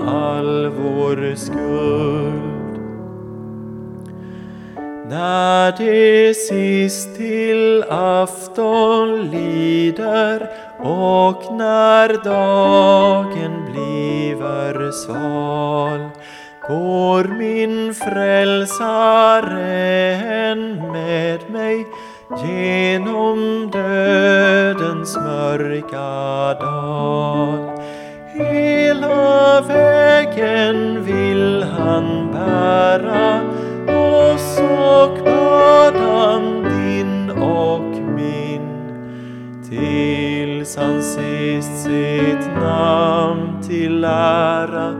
all 0.08 0.68
vår 0.68 1.34
skuld. 1.34 2.39
När 5.10 5.72
det 5.78 6.34
sist 6.34 7.16
till 7.16 7.84
afton 7.88 9.30
lider 9.30 10.50
och 10.78 11.52
när 11.52 12.24
dagen 12.24 13.64
bliver 13.72 14.90
sval 14.90 16.10
går 16.68 17.24
min 17.24 17.94
frälsare 17.94 19.34
med 20.92 21.50
mig 21.50 21.86
genom 22.44 23.70
dödens 23.72 25.16
mörka 25.16 26.60
dal. 26.60 27.80
Hela 28.34 29.60
vägen 29.60 31.04
vill 31.04 31.62
han 31.62 32.32
bära 32.32 33.40
och 35.02 35.24
bördan 35.24 36.62
din 36.62 37.30
och 37.30 38.12
min 38.16 38.60
tills 39.70 40.76
han 40.76 41.02
sist 41.02 41.82
sitt 41.82 42.46
namn 42.60 43.62
till 43.62 44.04
ära 44.04 44.94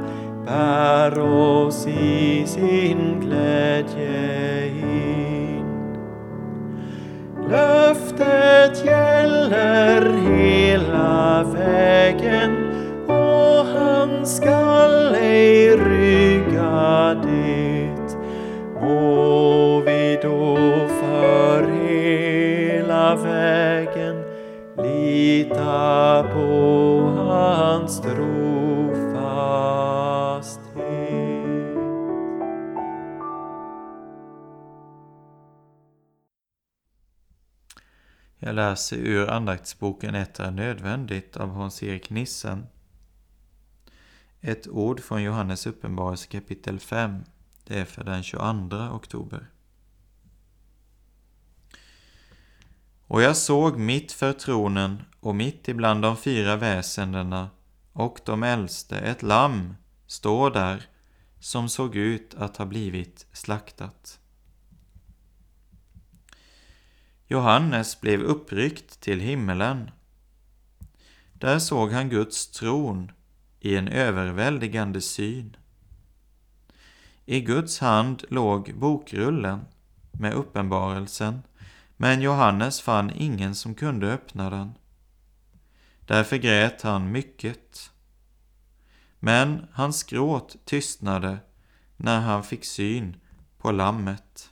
bär 0.46 1.18
oss 1.20 1.86
i 1.86 2.44
sin 2.46 3.20
glädje 3.20 4.66
in. 4.66 5.66
Löftet 7.50 8.84
gäller 8.84 10.12
hela 10.12 11.42
vägen 11.54 12.59
läser 38.70 38.96
ur 38.96 39.30
andaktsboken 39.30 40.14
Ett 40.14 40.40
är 40.40 40.50
nödvändigt 40.50 41.36
av 41.36 41.48
Hans-Erik 41.48 42.10
Nissen. 42.10 42.66
Ett 44.40 44.68
ord 44.68 45.00
från 45.00 45.22
Johannes 45.22 45.66
uppenbarelse 45.66 46.28
kapitel 46.28 46.80
5. 46.80 47.24
Det 47.64 47.78
är 47.78 47.84
för 47.84 48.04
den 48.04 48.22
22 48.22 48.76
oktober. 48.76 49.50
Och 53.06 53.22
jag 53.22 53.36
såg 53.36 53.78
mitt 53.78 54.12
för 54.12 54.32
tronen 54.32 55.02
och 55.20 55.34
mitt 55.34 55.68
ibland 55.68 56.02
de 56.02 56.16
fyra 56.16 56.56
väsendena 56.56 57.50
och 57.92 58.20
de 58.24 58.42
äldste 58.42 58.98
ett 58.98 59.22
lamm 59.22 59.74
stå 60.06 60.50
där 60.50 60.82
som 61.40 61.68
såg 61.68 61.96
ut 61.96 62.34
att 62.34 62.56
ha 62.56 62.66
blivit 62.66 63.26
slaktat. 63.32 64.19
Johannes 67.32 68.00
blev 68.00 68.20
uppryckt 68.22 69.00
till 69.00 69.20
himmelen. 69.20 69.90
Där 71.32 71.58
såg 71.58 71.92
han 71.92 72.08
Guds 72.08 72.50
tron 72.50 73.12
i 73.60 73.76
en 73.76 73.88
överväldigande 73.88 75.00
syn. 75.00 75.56
I 77.26 77.40
Guds 77.40 77.78
hand 77.78 78.24
låg 78.28 78.74
bokrullen 78.74 79.60
med 80.12 80.34
uppenbarelsen, 80.34 81.42
men 81.96 82.22
Johannes 82.22 82.80
fann 82.80 83.10
ingen 83.10 83.54
som 83.54 83.74
kunde 83.74 84.12
öppna 84.12 84.50
den. 84.50 84.72
Därför 86.00 86.36
grät 86.36 86.82
han 86.82 87.12
mycket. 87.12 87.90
Men 89.18 89.66
hans 89.72 90.02
gråt 90.02 90.56
tystnade 90.64 91.38
när 91.96 92.20
han 92.20 92.44
fick 92.44 92.64
syn 92.64 93.16
på 93.58 93.72
lammet. 93.72 94.49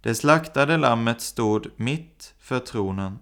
Det 0.00 0.14
slaktade 0.14 0.76
lammet 0.76 1.20
stod 1.20 1.70
mitt 1.76 2.34
för 2.38 2.58
tronen. 2.58 3.18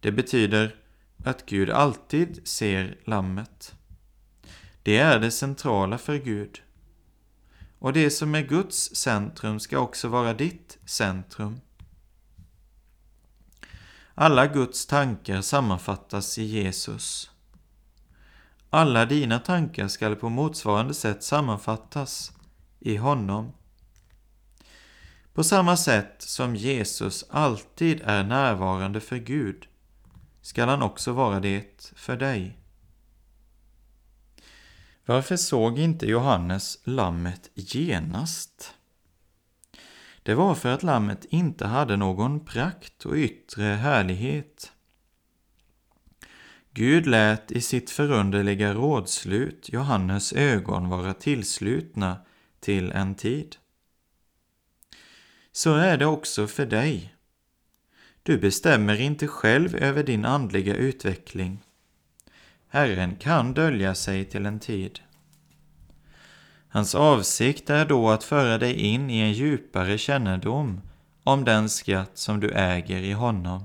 Det 0.00 0.12
betyder 0.12 0.76
att 1.24 1.46
Gud 1.46 1.70
alltid 1.70 2.48
ser 2.48 2.98
lammet. 3.04 3.74
Det 4.82 4.98
är 4.98 5.18
det 5.18 5.30
centrala 5.30 5.98
för 5.98 6.16
Gud. 6.16 6.62
Och 7.78 7.92
det 7.92 8.10
som 8.10 8.34
är 8.34 8.42
Guds 8.42 8.96
centrum 8.96 9.60
ska 9.60 9.78
också 9.78 10.08
vara 10.08 10.34
ditt 10.34 10.78
centrum. 10.84 11.60
Alla 14.14 14.46
Guds 14.46 14.86
tankar 14.86 15.40
sammanfattas 15.40 16.38
i 16.38 16.42
Jesus. 16.42 17.30
Alla 18.70 19.06
dina 19.06 19.38
tankar 19.38 19.88
skall 19.88 20.16
på 20.16 20.28
motsvarande 20.28 20.94
sätt 20.94 21.22
sammanfattas 21.22 22.32
i 22.80 22.96
honom. 22.96 23.52
På 25.34 25.44
samma 25.44 25.76
sätt 25.76 26.14
som 26.18 26.56
Jesus 26.56 27.24
alltid 27.30 28.00
är 28.04 28.24
närvarande 28.24 29.00
för 29.00 29.16
Gud 29.16 29.66
skall 30.42 30.68
han 30.68 30.82
också 30.82 31.12
vara 31.12 31.40
det 31.40 31.92
för 31.96 32.16
dig. 32.16 32.56
Varför 35.06 35.36
såg 35.36 35.78
inte 35.78 36.06
Johannes 36.06 36.78
lammet 36.84 37.50
genast? 37.54 38.74
Det 40.22 40.34
var 40.34 40.54
för 40.54 40.68
att 40.68 40.82
lammet 40.82 41.24
inte 41.24 41.66
hade 41.66 41.96
någon 41.96 42.44
prakt 42.44 43.04
och 43.04 43.14
yttre 43.14 43.64
härlighet. 43.64 44.72
Gud 46.72 47.06
lät 47.06 47.50
i 47.50 47.60
sitt 47.60 47.90
förunderliga 47.90 48.74
rådslut 48.74 49.68
Johannes 49.72 50.32
ögon 50.32 50.88
vara 50.88 51.14
tillslutna 51.14 52.16
till 52.60 52.92
en 52.92 53.14
tid. 53.14 53.56
Så 55.62 55.74
är 55.74 55.96
det 55.96 56.06
också 56.06 56.46
för 56.46 56.66
dig. 56.66 57.14
Du 58.22 58.38
bestämmer 58.38 59.00
inte 59.00 59.26
själv 59.26 59.76
över 59.76 60.02
din 60.02 60.24
andliga 60.24 60.74
utveckling. 60.74 61.58
Herren 62.68 63.16
kan 63.16 63.54
dölja 63.54 63.94
sig 63.94 64.24
till 64.24 64.46
en 64.46 64.60
tid. 64.60 65.00
Hans 66.68 66.94
avsikt 66.94 67.70
är 67.70 67.84
då 67.84 68.10
att 68.10 68.24
föra 68.24 68.58
dig 68.58 68.74
in 68.74 69.10
i 69.10 69.18
en 69.18 69.32
djupare 69.32 69.98
kännedom 69.98 70.80
om 71.24 71.44
den 71.44 71.68
skatt 71.68 72.18
som 72.18 72.40
du 72.40 72.50
äger 72.50 73.02
i 73.02 73.12
honom. 73.12 73.64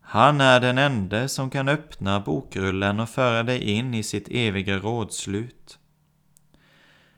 Han 0.00 0.40
är 0.40 0.60
den 0.60 0.78
ende 0.78 1.28
som 1.28 1.50
kan 1.50 1.68
öppna 1.68 2.20
bokrullen 2.20 3.00
och 3.00 3.08
föra 3.08 3.42
dig 3.42 3.60
in 3.60 3.94
i 3.94 4.02
sitt 4.02 4.28
eviga 4.30 4.78
rådslut. 4.78 5.78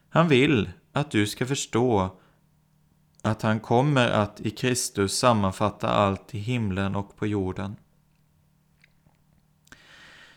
Han 0.09 0.29
vill 0.29 0.71
att 0.93 1.11
du 1.11 1.27
ska 1.27 1.47
förstå 1.47 2.19
att 3.27 3.43
han 3.43 3.61
kommer 3.61 4.09
att 4.09 4.41
i 4.41 4.51
Kristus 4.51 5.19
sammanfatta 5.19 5.89
allt 5.89 6.35
i 6.35 6.39
himlen 6.39 6.97
och 6.97 7.17
på 7.17 7.27
jorden. 7.27 7.77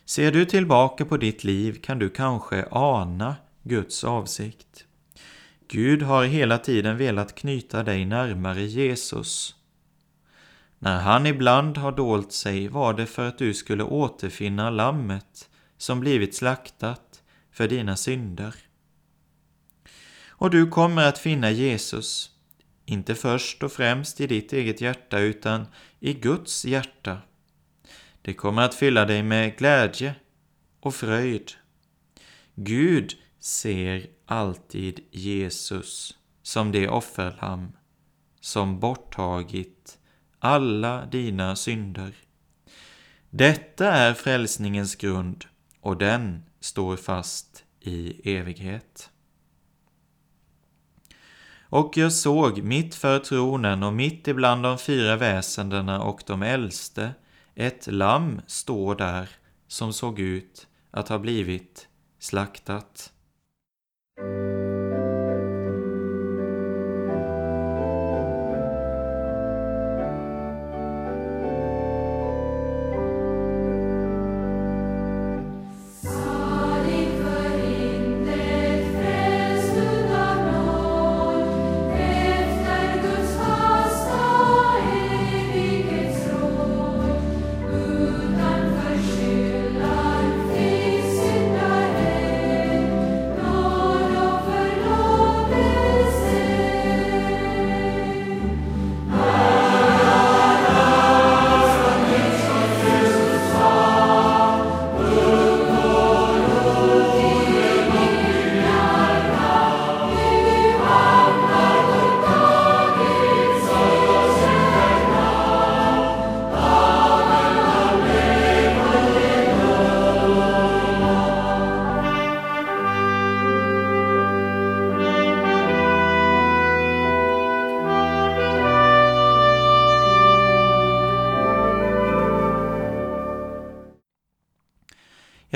Ser 0.05 0.31
du 0.31 0.45
tillbaka 0.45 1.05
på 1.05 1.17
ditt 1.17 1.43
liv 1.43 1.81
kan 1.81 1.99
du 1.99 2.09
kanske 2.09 2.65
ana 2.71 3.35
Guds 3.63 4.03
avsikt. 4.03 4.85
Gud 5.67 6.01
har 6.01 6.23
hela 6.23 6.57
tiden 6.57 6.97
velat 6.97 7.35
knyta 7.35 7.83
dig 7.83 8.05
närmare 8.05 8.61
Jesus. 8.61 9.55
När 10.79 10.99
han 10.99 11.25
ibland 11.25 11.77
har 11.77 11.91
dolt 11.91 12.31
sig 12.31 12.67
var 12.67 12.93
det 12.93 13.05
för 13.05 13.27
att 13.27 13.37
du 13.37 13.53
skulle 13.53 13.83
återfinna 13.83 14.69
lammet 14.69 15.49
som 15.77 15.99
blivit 15.99 16.35
slaktat 16.35 17.21
för 17.51 17.67
dina 17.67 17.95
synder. 17.95 18.55
Och 20.27 20.49
du 20.49 20.67
kommer 20.67 21.07
att 21.07 21.17
finna 21.17 21.51
Jesus, 21.51 22.31
inte 22.89 23.15
först 23.15 23.63
och 23.63 23.71
främst 23.71 24.21
i 24.21 24.27
ditt 24.27 24.53
eget 24.53 24.81
hjärta 24.81 25.19
utan 25.19 25.67
i 25.99 26.13
Guds 26.13 26.65
hjärta. 26.65 27.17
Det 28.21 28.33
kommer 28.33 28.61
att 28.61 28.75
fylla 28.75 29.05
dig 29.05 29.23
med 29.23 29.57
glädje 29.57 30.15
och 30.79 30.95
fröjd. 30.95 31.51
Gud 32.55 33.13
ser 33.39 34.07
alltid 34.25 34.99
Jesus 35.11 36.17
som 36.43 36.71
det 36.71 36.89
offerlamm 36.89 37.71
som 38.41 38.79
borttagit 38.79 39.97
alla 40.39 41.05
dina 41.05 41.55
synder. 41.55 42.13
Detta 43.29 43.91
är 43.91 44.13
frälsningens 44.13 44.95
grund 44.95 45.45
och 45.81 45.97
den 45.97 46.43
står 46.59 46.97
fast 46.97 47.63
i 47.79 48.31
evighet. 48.35 49.09
Och 51.69 51.97
jag 51.97 52.13
såg 52.13 52.61
mitt 52.63 52.95
för 52.95 53.19
tronen 53.19 53.83
och 53.83 53.93
mitt 53.93 54.27
ibland 54.27 54.63
de 54.63 54.77
fyra 54.77 55.15
väsendena 55.15 56.01
och 56.01 56.23
de 56.25 56.43
äldste 56.43 57.11
ett 57.55 57.87
lamm 57.87 58.41
stå 58.47 58.93
där 58.93 59.29
som 59.67 59.93
såg 59.93 60.19
ut 60.19 60.67
att 60.91 61.09
ha 61.09 61.19
blivit 61.19 61.87
slaktat. 62.19 63.13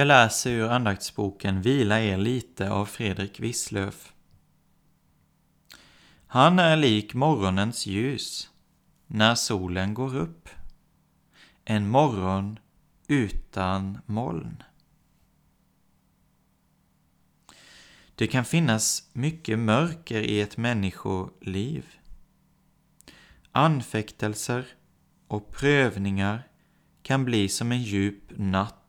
Jag 0.04 0.08
läser 0.08 0.52
ur 0.52 0.70
andaktsboken 0.70 1.62
Vila 1.62 2.02
er 2.02 2.18
lite 2.18 2.70
av 2.72 2.86
Fredrik 2.86 3.40
Wisslöf. 3.40 4.14
Han 6.28 6.60
är 6.60 6.78
lik 6.78 7.14
morgonens 7.14 7.86
ljus, 7.86 8.50
när 9.08 9.36
solen 9.36 9.94
går 9.94 10.16
upp. 10.16 10.50
En 11.66 11.88
morgon 11.88 12.60
utan 13.08 13.98
moln. 14.06 14.64
Det 18.16 18.28
kan 18.28 18.46
finnas 18.46 19.10
mycket 19.14 19.60
mörker 19.60 20.22
i 20.22 20.42
ett 20.42 20.58
människoliv. 20.58 21.86
Anfäktelser 23.52 24.66
och 25.28 25.52
prövningar 25.52 26.48
kan 27.02 27.26
bli 27.26 27.50
som 27.50 27.72
en 27.72 27.84
djup 27.84 28.24
natt 28.30 28.83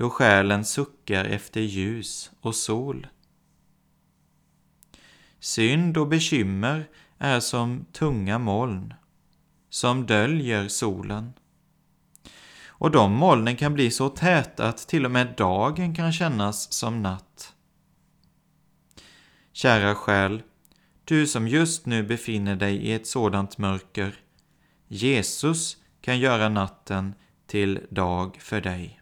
då 0.00 0.10
själen 0.10 0.64
suckar 0.64 1.24
efter 1.24 1.60
ljus 1.60 2.30
och 2.40 2.54
sol. 2.54 3.06
Synd 5.40 5.96
och 5.96 6.08
bekymmer 6.08 6.88
är 7.18 7.40
som 7.40 7.84
tunga 7.92 8.38
moln 8.38 8.94
som 9.70 10.06
döljer 10.06 10.68
solen. 10.68 11.32
Och 12.66 12.90
de 12.90 13.12
molnen 13.12 13.56
kan 13.56 13.74
bli 13.74 13.90
så 13.90 14.08
täta 14.08 14.68
att 14.68 14.88
till 14.88 15.04
och 15.04 15.10
med 15.10 15.34
dagen 15.36 15.94
kan 15.94 16.12
kännas 16.12 16.72
som 16.72 17.02
natt. 17.02 17.54
Kära 19.52 19.94
själ, 19.94 20.42
du 21.04 21.26
som 21.26 21.48
just 21.48 21.86
nu 21.86 22.02
befinner 22.02 22.56
dig 22.56 22.76
i 22.76 22.92
ett 22.92 23.06
sådant 23.06 23.58
mörker, 23.58 24.14
Jesus 24.88 25.76
kan 26.00 26.18
göra 26.18 26.48
natten 26.48 27.14
till 27.46 27.86
dag 27.90 28.36
för 28.40 28.60
dig. 28.60 28.99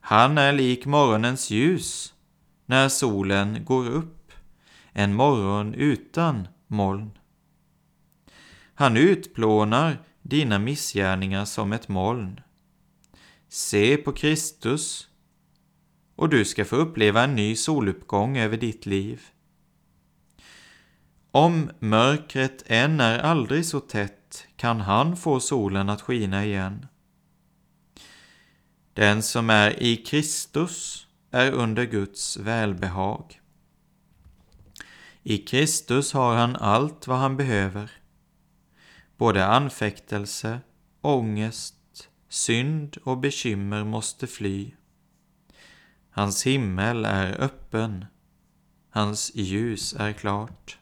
Han 0.00 0.38
är 0.38 0.52
lik 0.52 0.86
morgonens 0.86 1.50
ljus 1.50 2.14
när 2.66 2.88
solen 2.88 3.64
går 3.64 3.88
upp, 3.88 4.32
en 4.92 5.14
morgon 5.14 5.74
utan 5.74 6.48
moln. 6.66 7.18
Han 8.74 8.96
utplånar 8.96 9.98
dina 10.22 10.58
missgärningar 10.58 11.44
som 11.44 11.72
ett 11.72 11.88
moln. 11.88 12.40
Se 13.48 13.96
på 13.96 14.12
Kristus 14.12 15.08
och 16.16 16.28
du 16.28 16.44
ska 16.44 16.64
få 16.64 16.76
uppleva 16.76 17.24
en 17.24 17.34
ny 17.34 17.56
soluppgång 17.56 18.38
över 18.38 18.56
ditt 18.56 18.86
liv. 18.86 19.22
Om 21.30 21.70
mörkret 21.78 22.62
än 22.66 23.00
är 23.00 23.18
aldrig 23.18 23.66
så 23.66 23.80
tätt 23.80 24.46
kan 24.56 24.80
han 24.80 25.16
få 25.16 25.40
solen 25.40 25.88
att 25.88 26.02
skina 26.02 26.44
igen. 26.44 26.86
Den 28.94 29.22
som 29.22 29.50
är 29.50 29.82
i 29.82 29.96
Kristus 29.96 31.06
är 31.30 31.52
under 31.52 31.84
Guds 31.84 32.36
välbehag. 32.36 33.40
I 35.22 35.38
Kristus 35.38 36.12
har 36.12 36.36
han 36.36 36.56
allt 36.56 37.06
vad 37.06 37.18
han 37.18 37.36
behöver. 37.36 37.90
Både 39.16 39.46
anfäktelse, 39.46 40.60
ångest, 41.00 42.08
synd 42.28 42.96
och 43.04 43.18
bekymmer 43.18 43.84
måste 43.84 44.26
fly. 44.26 44.70
Hans 46.10 46.46
himmel 46.46 47.04
är 47.04 47.40
öppen, 47.40 48.04
hans 48.90 49.32
ljus 49.34 49.94
är 49.98 50.12
klart. 50.12 50.78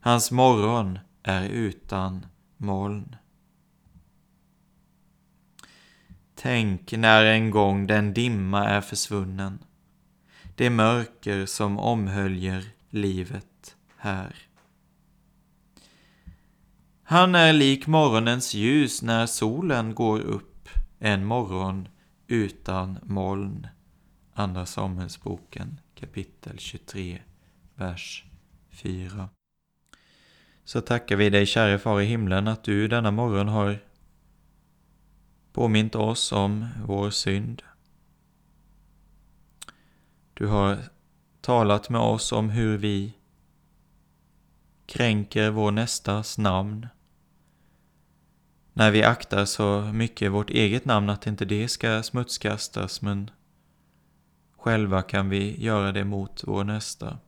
Hans 0.00 0.30
morgon 0.30 0.98
är 1.22 1.48
utan 1.48 2.26
moln. 2.56 3.16
Tänk 6.42 6.92
när 6.92 7.24
en 7.24 7.50
gång 7.50 7.86
den 7.86 8.14
dimma 8.14 8.68
är 8.68 8.80
försvunnen, 8.80 9.58
det 10.54 10.70
mörker 10.70 11.46
som 11.46 11.78
omhöljer 11.78 12.64
livet 12.90 13.76
här. 13.96 14.36
Han 17.02 17.34
är 17.34 17.52
lik 17.52 17.86
morgonens 17.86 18.54
ljus 18.54 19.02
när 19.02 19.26
solen 19.26 19.94
går 19.94 20.20
upp, 20.20 20.68
en 20.98 21.24
morgon 21.24 21.88
utan 22.26 22.98
moln. 23.02 23.66
Andra 24.34 24.66
Samuelsboken 24.66 25.80
kapitel 25.94 26.58
23, 26.58 27.18
vers 27.74 28.24
4. 28.70 29.28
Så 30.64 30.80
tackar 30.80 31.16
vi 31.16 31.30
dig, 31.30 31.46
käre 31.46 31.78
Far 31.78 32.00
i 32.00 32.04
himlen, 32.04 32.48
att 32.48 32.64
du 32.64 32.88
denna 32.88 33.10
morgon 33.10 33.48
har 33.48 33.78
påmint 35.52 35.94
oss 35.94 36.32
om 36.32 36.66
vår 36.86 37.10
synd. 37.10 37.62
Du 40.34 40.46
har 40.46 40.78
talat 41.40 41.88
med 41.88 42.00
oss 42.00 42.32
om 42.32 42.50
hur 42.50 42.78
vi 42.78 43.16
kränker 44.86 45.50
vår 45.50 45.70
nästas 45.70 46.38
namn. 46.38 46.86
När 48.72 48.90
vi 48.90 49.02
aktar 49.02 49.44
så 49.44 49.80
mycket 49.80 50.32
vårt 50.32 50.50
eget 50.50 50.84
namn 50.84 51.10
att 51.10 51.26
inte 51.26 51.44
det 51.44 51.68
ska 51.68 52.02
smutskastas, 52.02 53.02
men 53.02 53.30
själva 54.56 55.02
kan 55.02 55.28
vi 55.28 55.64
göra 55.64 55.92
det 55.92 56.04
mot 56.04 56.44
vår 56.46 56.64
nästa. 56.64 57.18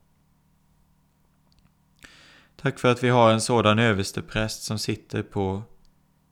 Tack 2.57 2.79
för 2.79 2.93
att 2.93 3.03
vi 3.05 3.09
har 3.09 3.33
en 3.33 3.41
sådan 3.41 3.79
överstepräst 3.79 4.63
som 4.63 4.79
sitter 4.79 5.23
på 5.23 5.63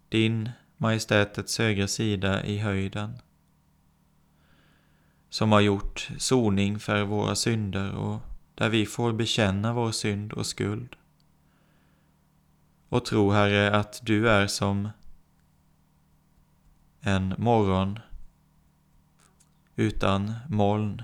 din 0.09 0.51
majestätets 0.83 1.59
högra 1.59 1.89
sida 1.89 2.45
i 2.45 2.59
höjden. 2.59 3.19
Som 5.29 5.53
har 5.53 5.61
gjort 5.61 6.11
soning 6.19 6.79
för 6.79 7.05
våra 7.05 7.35
synder 7.35 7.95
och 7.95 8.21
där 8.55 8.69
vi 8.69 8.87
får 8.87 9.13
bekänna 9.13 9.73
vår 9.73 9.91
synd 9.91 10.33
och 10.33 10.47
skuld. 10.47 10.97
Och 12.89 13.05
tro, 13.05 13.31
Herre, 13.31 13.77
att 13.77 14.01
du 14.03 14.29
är 14.29 14.47
som 14.47 14.89
en 17.01 17.35
morgon 17.39 17.99
utan 19.77 20.35
moln. 20.49 21.03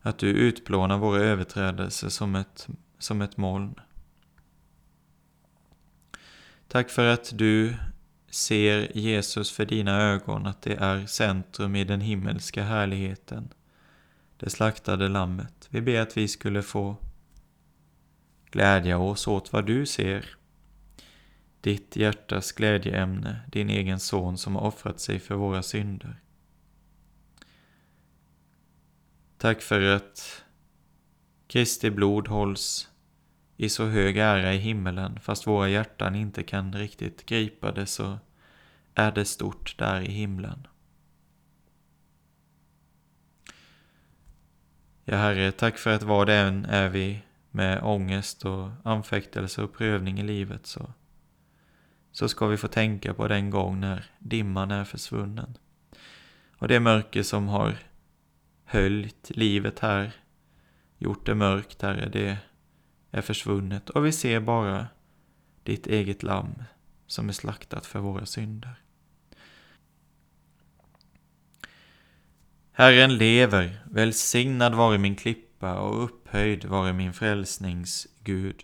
Att 0.00 0.18
du 0.18 0.28
utplånar 0.28 0.98
våra 0.98 1.20
överträdelser 1.20 2.08
som 2.08 2.34
ett, 2.34 2.68
som 2.98 3.22
ett 3.22 3.36
moln. 3.36 3.74
Tack 6.68 6.90
för 6.90 7.06
att 7.06 7.38
du 7.38 7.76
ser 8.36 8.96
Jesus 8.98 9.50
för 9.50 9.64
dina 9.64 10.02
ögon, 10.02 10.46
att 10.46 10.62
det 10.62 10.74
är 10.74 11.06
centrum 11.06 11.76
i 11.76 11.84
den 11.84 12.00
himmelska 12.00 12.62
härligheten, 12.62 13.48
det 14.36 14.50
slaktade 14.50 15.08
lammet. 15.08 15.68
Vi 15.70 15.80
ber 15.80 16.00
att 16.00 16.16
vi 16.16 16.28
skulle 16.28 16.62
få 16.62 16.96
glädja 18.50 18.98
oss 18.98 19.26
åt 19.26 19.52
vad 19.52 19.66
du 19.66 19.86
ser, 19.86 20.36
ditt 21.60 21.96
hjärtas 21.96 22.52
glädjeämne, 22.52 23.40
din 23.52 23.70
egen 23.70 24.00
son 24.00 24.38
som 24.38 24.56
har 24.56 24.62
offrat 24.62 25.00
sig 25.00 25.18
för 25.18 25.34
våra 25.34 25.62
synder. 25.62 26.20
Tack 29.38 29.62
för 29.62 29.80
att 29.80 30.44
Kristi 31.46 31.90
blod 31.90 32.28
hålls 32.28 32.88
i 33.56 33.68
så 33.68 33.86
hög 33.86 34.16
ära 34.16 34.54
i 34.54 34.58
himmelen, 34.58 35.20
fast 35.20 35.46
våra 35.46 35.68
hjärtan 35.68 36.14
inte 36.14 36.42
kan 36.42 36.72
riktigt 36.72 37.26
gripa 37.26 37.72
det 37.72 37.86
så 37.86 38.18
är 38.96 39.12
det 39.12 39.24
stort 39.24 39.78
där 39.78 40.00
i 40.00 40.10
himlen. 40.10 40.66
Ja, 45.04 45.16
Herre, 45.16 45.52
tack 45.52 45.78
för 45.78 45.94
att 45.94 46.02
vad 46.02 46.26
det 46.26 46.34
än 46.34 46.64
är 46.64 46.88
vi 46.88 47.22
med 47.50 47.82
ångest 47.82 48.44
och 48.44 48.70
anfäktelse 48.84 49.62
och 49.62 49.74
prövning 49.74 50.20
i 50.20 50.22
livet 50.22 50.66
så, 50.66 50.92
så 52.12 52.28
ska 52.28 52.46
vi 52.46 52.56
få 52.56 52.68
tänka 52.68 53.14
på 53.14 53.28
den 53.28 53.50
gång 53.50 53.80
när 53.80 54.04
dimman 54.18 54.70
är 54.70 54.84
försvunnen. 54.84 55.58
Och 56.58 56.68
det 56.68 56.80
mörker 56.80 57.22
som 57.22 57.48
har 57.48 57.78
höljt 58.64 59.30
livet 59.30 59.78
här, 59.78 60.12
gjort 60.98 61.26
det 61.26 61.34
mörkt, 61.34 61.82
Herre, 61.82 62.08
det 62.08 62.38
är 63.10 63.22
försvunnet 63.22 63.90
och 63.90 64.06
vi 64.06 64.12
ser 64.12 64.40
bara 64.40 64.86
ditt 65.62 65.86
eget 65.86 66.22
lamm 66.22 66.62
som 67.06 67.28
är 67.28 67.32
slaktat 67.32 67.86
för 67.86 67.98
våra 67.98 68.26
synder. 68.26 68.85
Herren 72.78 73.16
lever, 73.16 73.70
välsignad 73.90 74.74
vare 74.74 74.98
min 74.98 75.16
klippa 75.16 75.80
och 75.80 76.04
upphöjd 76.04 76.64
vare 76.64 76.92
min 76.92 77.12
frälsnings 77.12 78.06
Gud. 78.24 78.62